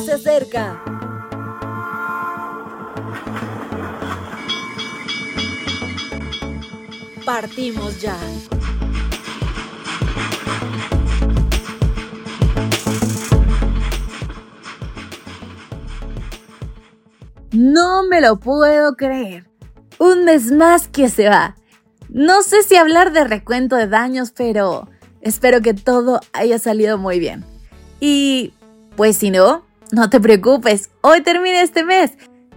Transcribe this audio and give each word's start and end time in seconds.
se 0.00 0.12
acerca. 0.12 0.82
Partimos 7.24 8.00
ya. 8.00 8.16
No 17.52 18.04
me 18.04 18.20
lo 18.20 18.38
puedo 18.38 18.96
creer. 18.96 19.48
Un 19.98 20.24
mes 20.24 20.52
más 20.52 20.88
que 20.88 21.08
se 21.08 21.28
va. 21.28 21.56
No 22.08 22.42
sé 22.42 22.62
si 22.62 22.76
hablar 22.76 23.12
de 23.12 23.24
recuento 23.24 23.76
de 23.76 23.88
daños, 23.88 24.30
pero 24.30 24.88
espero 25.20 25.62
que 25.62 25.74
todo 25.74 26.20
haya 26.32 26.58
salido 26.58 26.96
muy 26.98 27.18
bien. 27.18 27.44
Y 27.98 28.52
pues 28.94 29.16
si 29.16 29.30
no, 29.30 29.65
no 29.92 30.10
te 30.10 30.20
preocupes, 30.20 30.90
hoy 31.00 31.22
termina 31.22 31.60
este 31.60 31.84
mes 31.84 32.12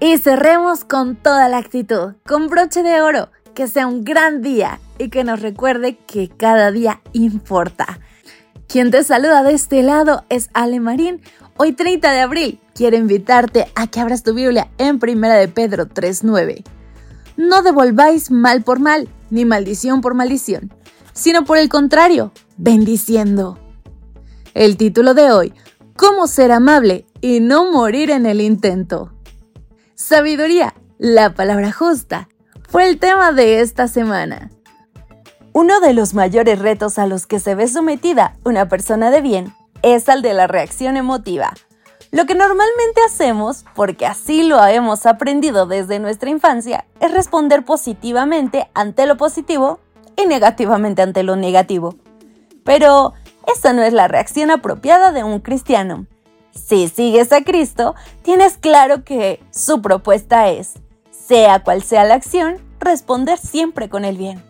y 0.00 0.16
cerremos 0.18 0.84
con 0.84 1.16
toda 1.16 1.48
la 1.48 1.58
actitud, 1.58 2.14
con 2.26 2.48
broche 2.48 2.82
de 2.82 3.02
oro, 3.02 3.30
que 3.54 3.68
sea 3.68 3.86
un 3.86 4.04
gran 4.04 4.42
día 4.42 4.80
y 4.98 5.10
que 5.10 5.24
nos 5.24 5.40
recuerde 5.40 5.98
que 5.98 6.28
cada 6.28 6.70
día 6.70 7.00
importa. 7.12 8.00
Quien 8.68 8.90
te 8.90 9.04
saluda 9.04 9.42
de 9.42 9.52
este 9.52 9.82
lado 9.82 10.24
es 10.28 10.48
Ale 10.54 10.80
Marín. 10.80 11.20
Hoy 11.56 11.72
30 11.72 12.12
de 12.12 12.20
abril 12.20 12.60
quiero 12.74 12.96
invitarte 12.96 13.66
a 13.74 13.86
que 13.88 14.00
abras 14.00 14.22
tu 14.22 14.32
Biblia 14.32 14.70
en 14.78 14.98
Primera 14.98 15.34
de 15.34 15.48
Pedro 15.48 15.86
3:9. 15.86 16.64
No 17.36 17.62
devolváis 17.62 18.30
mal 18.30 18.62
por 18.62 18.80
mal, 18.80 19.08
ni 19.30 19.44
maldición 19.44 20.00
por 20.00 20.14
maldición, 20.14 20.72
sino 21.12 21.44
por 21.44 21.58
el 21.58 21.68
contrario, 21.68 22.32
bendiciendo. 22.56 23.58
El 24.54 24.76
título 24.76 25.14
de 25.14 25.30
hoy, 25.30 25.52
¿Cómo 25.96 26.26
ser 26.26 26.52
amable 26.52 27.06
y 27.20 27.40
no 27.40 27.70
morir 27.70 28.10
en 28.10 28.26
el 28.26 28.40
intento? 28.40 29.12
Sabiduría, 29.94 30.74
la 30.98 31.34
palabra 31.34 31.72
justa, 31.72 32.28
fue 32.68 32.88
el 32.88 32.98
tema 32.98 33.32
de 33.32 33.60
esta 33.60 33.88
semana. 33.88 34.50
Uno 35.52 35.80
de 35.80 35.92
los 35.92 36.14
mayores 36.14 36.58
retos 36.58 36.98
a 36.98 37.06
los 37.06 37.26
que 37.26 37.40
se 37.40 37.54
ve 37.54 37.68
sometida 37.68 38.36
una 38.44 38.68
persona 38.68 39.10
de 39.10 39.20
bien 39.20 39.54
es 39.82 40.08
al 40.08 40.22
de 40.22 40.32
la 40.32 40.46
reacción 40.46 40.96
emotiva. 40.96 41.52
Lo 42.12 42.26
que 42.26 42.34
normalmente 42.34 43.00
hacemos, 43.06 43.64
porque 43.74 44.06
así 44.06 44.42
lo 44.42 44.64
hemos 44.66 45.06
aprendido 45.06 45.66
desde 45.66 45.98
nuestra 45.98 46.30
infancia, 46.30 46.86
es 47.00 47.12
responder 47.12 47.64
positivamente 47.64 48.68
ante 48.74 49.06
lo 49.06 49.16
positivo 49.16 49.80
y 50.16 50.26
negativamente 50.26 51.02
ante 51.02 51.22
lo 51.22 51.36
negativo. 51.36 51.94
Pero 52.64 53.14
esa 53.46 53.72
no 53.72 53.82
es 53.82 53.92
la 53.92 54.08
reacción 54.08 54.50
apropiada 54.50 55.12
de 55.12 55.24
un 55.24 55.40
cristiano. 55.40 56.06
Si 56.52 56.88
sigues 56.88 57.32
a 57.32 57.42
Cristo, 57.42 57.94
tienes 58.22 58.58
claro 58.58 59.04
que 59.04 59.42
su 59.50 59.80
propuesta 59.82 60.48
es, 60.48 60.74
sea 61.10 61.62
cual 61.62 61.82
sea 61.82 62.04
la 62.04 62.14
acción, 62.14 62.56
responder 62.80 63.38
siempre 63.38 63.88
con 63.88 64.04
el 64.04 64.16
bien. 64.16 64.42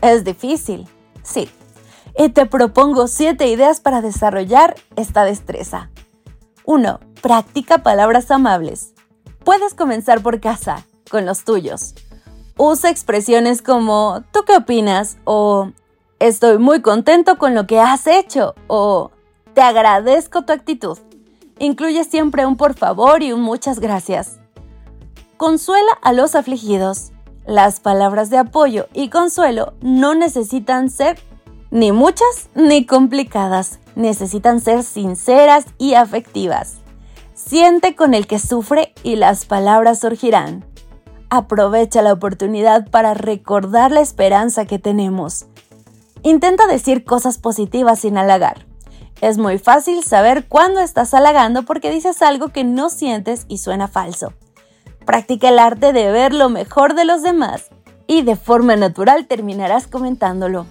Es 0.00 0.24
difícil, 0.24 0.88
sí. 1.22 1.50
Y 2.16 2.30
te 2.30 2.46
propongo 2.46 3.06
siete 3.06 3.48
ideas 3.48 3.80
para 3.80 4.00
desarrollar 4.00 4.76
esta 4.96 5.24
destreza. 5.24 5.90
1. 6.64 7.00
Practica 7.22 7.78
palabras 7.78 8.30
amables. 8.30 8.92
Puedes 9.44 9.74
comenzar 9.74 10.22
por 10.22 10.40
casa, 10.40 10.86
con 11.10 11.26
los 11.26 11.44
tuyos. 11.44 11.94
Usa 12.56 12.90
expresiones 12.90 13.62
como 13.62 14.22
¿tú 14.32 14.44
qué 14.46 14.56
opinas? 14.56 15.16
o 15.24 15.72
Estoy 16.20 16.58
muy 16.58 16.82
contento 16.82 17.38
con 17.38 17.54
lo 17.54 17.66
que 17.66 17.80
has 17.80 18.06
hecho 18.06 18.54
o 18.66 19.10
Te 19.54 19.62
agradezco 19.62 20.42
tu 20.42 20.52
actitud. 20.52 20.98
Incluye 21.58 22.04
siempre 22.04 22.44
un 22.44 22.58
por 22.58 22.74
favor 22.74 23.22
y 23.22 23.32
un 23.32 23.40
muchas 23.40 23.80
gracias. 23.80 24.38
Consuela 25.38 25.92
a 26.02 26.12
los 26.12 26.34
afligidos. 26.34 27.12
Las 27.46 27.80
palabras 27.80 28.28
de 28.28 28.36
apoyo 28.36 28.86
y 28.92 29.08
consuelo 29.08 29.72
no 29.80 30.14
necesitan 30.14 30.90
ser 30.90 31.18
ni 31.70 31.90
muchas 31.90 32.50
ni 32.54 32.84
complicadas, 32.84 33.80
necesitan 33.94 34.60
ser 34.60 34.82
sinceras 34.82 35.64
y 35.78 35.94
afectivas. 35.94 36.80
Siente 37.32 37.96
con 37.96 38.12
el 38.12 38.26
que 38.26 38.38
sufre 38.38 38.92
y 39.02 39.16
las 39.16 39.46
palabras 39.46 40.00
surgirán. 40.00 40.66
Aprovecha 41.30 42.02
la 42.02 42.12
oportunidad 42.12 42.90
para 42.90 43.14
recordar 43.14 43.90
la 43.90 44.02
esperanza 44.02 44.66
que 44.66 44.78
tenemos. 44.78 45.46
Intenta 46.22 46.66
decir 46.66 47.04
cosas 47.04 47.38
positivas 47.38 48.00
sin 48.00 48.18
halagar. 48.18 48.66
Es 49.20 49.38
muy 49.38 49.58
fácil 49.58 50.02
saber 50.02 50.46
cuándo 50.46 50.80
estás 50.80 51.14
halagando 51.14 51.64
porque 51.64 51.90
dices 51.90 52.20
algo 52.22 52.48
que 52.48 52.64
no 52.64 52.90
sientes 52.90 53.46
y 53.48 53.58
suena 53.58 53.88
falso. 53.88 54.32
Practica 55.04 55.48
el 55.48 55.58
arte 55.58 55.92
de 55.92 56.10
ver 56.10 56.34
lo 56.34 56.48
mejor 56.48 56.94
de 56.94 57.04
los 57.04 57.22
demás 57.22 57.70
y 58.06 58.22
de 58.22 58.36
forma 58.36 58.76
natural 58.76 59.26
terminarás 59.26 59.86
comentándolo. 59.86 60.66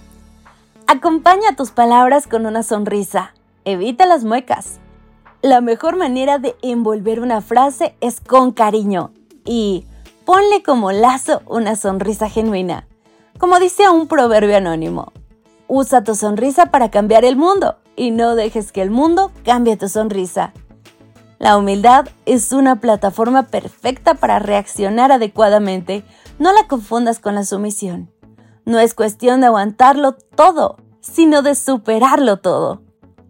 Acompaña 0.88 1.56
tus 1.56 1.72
palabras 1.72 2.28
con 2.28 2.46
una 2.46 2.64
sonrisa. 2.64 3.34
Evita 3.66 4.06
las 4.06 4.24
muecas. 4.24 4.80
La 5.42 5.62
mejor 5.62 5.96
manera 5.96 6.38
de 6.38 6.56
envolver 6.62 7.20
una 7.20 7.42
frase 7.42 7.96
es 8.02 8.20
con 8.20 8.52
cariño 8.52 9.12
y 9.46 9.86
ponle 10.26 10.64
como 10.64 10.92
lazo 10.92 11.42
una 11.46 11.76
sonrisa 11.76 12.30
genuina. 12.30 12.88
Como 13.38 13.60
dice 13.60 13.90
un 13.90 14.08
proverbio 14.08 14.58
anónimo, 14.58 15.14
Usa 15.72 16.03
tu 16.03 16.16
sonrisa 16.16 16.66
para 16.66 16.90
cambiar 16.90 17.24
el 17.24 17.35
mundo 17.35 17.78
y 17.96 18.09
no 18.09 18.35
dejes 18.35 18.72
que 18.72 18.81
el 18.81 18.90
mundo 18.90 19.31
cambie 19.46 19.78
tu 19.78 19.88
sonrisa. 19.88 20.52
La 21.38 21.57
humildad 21.57 22.09
es 22.25 22.52
una 22.52 22.78
plataforma 22.78 23.44
perfecta 23.44 24.16
para 24.16 24.40
reaccionar 24.40 25.12
adecuadamente. 25.12 26.03
No 26.40 26.52
la 26.53 26.68
confundas 26.68 27.19
con 27.19 27.35
la 27.35 27.46
sumisión. 27.46 28.12
No 28.66 28.80
es 28.80 28.96
cuestión 28.96 29.41
de 29.41 29.47
aguantarlo 29.47 30.13
todo, 30.13 30.78
sino 31.02 31.44
de 31.44 31.53
superarlo 31.53 32.38
todo. 32.38 32.81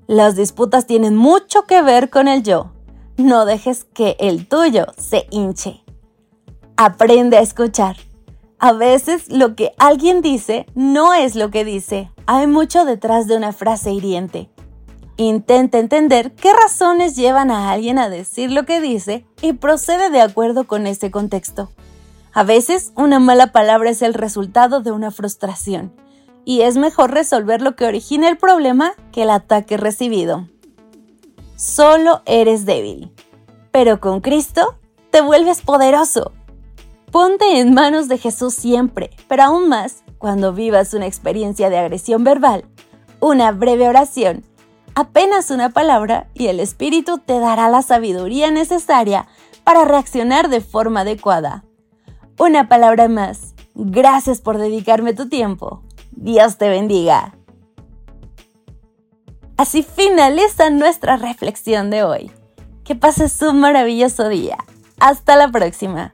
Las 0.08 0.38
disputas 0.38 0.88
tienen 0.88 1.18
mucho 1.18 1.64
que 1.64 1.82
ver 1.82 2.10
con 2.10 2.30
el 2.30 2.42
yo. 2.42 2.72
No 3.18 3.44
dejes 3.44 3.84
que 3.84 4.16
el 4.18 4.48
tuyo 4.48 4.86
se 4.98 5.28
hinche. 5.30 5.84
Aprende 6.78 7.38
a 7.38 7.42
escuchar. 7.42 7.98
A 8.60 8.74
veces 8.74 9.30
lo 9.30 9.56
que 9.56 9.74
alguien 9.78 10.22
dice 10.22 10.66
no 10.76 11.14
es 11.14 11.36
lo 11.36 11.50
que 11.50 11.64
dice. 11.64 12.12
Hay 12.26 12.46
mucho 12.46 12.84
detrás 12.84 13.26
de 13.26 13.38
una 13.38 13.54
frase 13.54 13.94
hiriente. 13.94 14.50
Intenta 15.16 15.80
entender 15.80 16.34
qué 16.34 16.52
razones 16.52 17.16
llevan 17.16 17.52
a 17.52 17.72
alguien 17.72 17.98
a 18.00 18.10
decir 18.10 18.52
lo 18.52 18.66
que 18.66 18.82
dice 18.82 19.26
y 19.42 19.54
procede 19.54 20.10
de 20.10 20.20
acuerdo 20.20 20.68
con 20.68 20.88
ese 20.88 21.10
contexto. 21.10 21.70
A 22.34 22.44
veces 22.44 22.92
una 22.96 23.20
mala 23.20 23.54
palabra 23.54 23.90
es 23.90 24.02
el 24.02 24.14
resultado 24.14 24.82
de 24.82 24.92
una 24.92 25.12
frustración 25.12 25.94
y 26.44 26.62
es 26.62 26.76
mejor 26.76 27.12
resolver 27.12 27.62
lo 27.62 27.78
que 27.78 27.86
origina 27.86 28.28
el 28.28 28.38
problema 28.38 28.94
que 29.14 29.24
el 29.24 29.30
ataque 29.30 29.78
recibido. 29.78 30.48
Solo 31.56 32.24
eres 32.26 32.66
débil, 32.66 33.12
pero 33.72 34.02
con 34.02 34.20
Cristo 34.20 34.76
te 35.12 35.22
vuelves 35.22 35.62
poderoso. 35.62 36.34
Ponte 37.12 37.60
en 37.60 37.74
manos 37.74 38.08
de 38.08 38.20
Jesús 38.20 38.54
siempre, 38.54 39.10
pero 39.28 39.44
aún 39.44 39.68
más 39.68 40.04
cuando 40.20 40.54
vivas 40.54 40.94
una 40.94 41.08
experiencia 41.08 41.70
de 41.70 41.80
agresión 41.80 42.24
verbal, 42.24 42.66
una 43.20 43.52
breve 43.52 43.88
oración, 43.88 44.44
apenas 44.94 45.50
una 45.50 45.70
palabra 45.70 46.28
y 46.36 46.48
el 46.48 46.60
Espíritu 46.60 47.18
te 47.18 47.40
dará 47.40 47.70
la 47.70 47.82
sabiduría 47.82 48.52
necesaria 48.52 49.28
para 49.64 49.86
reaccionar 49.86 50.50
de 50.50 50.62
forma 50.62 51.02
adecuada. 51.02 51.64
Una 52.38 52.70
palabra 52.70 53.08
más. 53.08 53.56
Gracias 53.74 54.40
por 54.42 54.58
dedicarme 54.58 55.14
tu 55.14 55.30
tiempo. 55.30 55.84
Dios 56.12 56.58
te 56.58 56.70
bendiga. 56.70 57.36
Así 59.58 59.84
finaliza 59.84 60.70
nuestra 60.70 61.18
reflexión 61.18 61.90
de 61.90 62.04
hoy. 62.04 62.32
Que 62.84 62.96
pases 62.96 63.42
un 63.42 63.60
maravilloso 63.60 64.30
día. 64.30 64.58
Hasta 65.00 65.36
la 65.36 65.50
próxima. 65.50 66.14